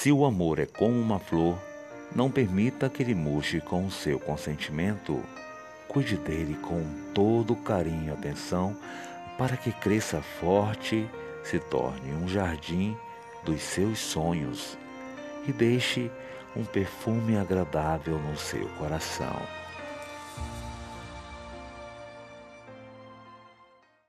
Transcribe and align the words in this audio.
Se 0.00 0.12
o 0.12 0.24
amor 0.24 0.60
é 0.60 0.64
como 0.64 0.96
uma 0.96 1.18
flor, 1.18 1.58
não 2.14 2.30
permita 2.30 2.88
que 2.88 3.02
ele 3.02 3.16
murche 3.16 3.60
com 3.60 3.84
o 3.84 3.90
seu 3.90 4.16
consentimento. 4.20 5.20
Cuide 5.88 6.16
dele 6.16 6.56
com 6.62 6.84
todo 7.12 7.56
carinho 7.56 8.06
e 8.06 8.12
atenção 8.12 8.76
para 9.36 9.56
que 9.56 9.72
cresça 9.72 10.22
forte, 10.22 11.10
se 11.42 11.58
torne 11.58 12.12
um 12.12 12.28
jardim 12.28 12.96
dos 13.44 13.60
seus 13.60 13.98
sonhos 13.98 14.78
e 15.48 15.52
deixe 15.52 16.08
um 16.54 16.64
perfume 16.64 17.36
agradável 17.36 18.20
no 18.20 18.38
seu 18.38 18.68
coração. 18.78 19.42